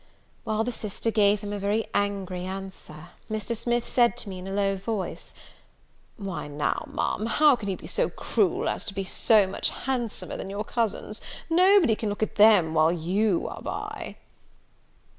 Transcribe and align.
While 0.45 0.63
the 0.63 0.71
sister 0.71 1.11
gave 1.11 1.41
him 1.41 1.53
a 1.53 1.59
very 1.59 1.85
angry 1.93 2.43
answer, 2.43 3.09
Mr. 3.29 3.55
Smith 3.55 3.87
said 3.87 4.17
to 4.17 4.29
me 4.29 4.39
in 4.39 4.47
a 4.47 4.51
low 4.51 4.75
voice, 4.75 5.31
"Why 6.17 6.47
now, 6.47 6.87
Ma'am, 6.91 7.27
how 7.27 7.55
can 7.55 7.69
you 7.69 7.77
be 7.77 7.85
so 7.85 8.09
cruel 8.09 8.67
as 8.67 8.83
to 8.85 8.95
be 8.95 9.03
so 9.03 9.45
much 9.45 9.69
handsomer 9.69 10.37
than 10.37 10.49
your 10.49 10.65
cousins? 10.65 11.21
Nobody 11.51 11.95
can 11.95 12.09
look 12.09 12.23
at 12.23 12.37
them 12.37 12.73
when 12.73 12.97
you 12.99 13.47
are 13.47 13.61
by." 13.61 14.15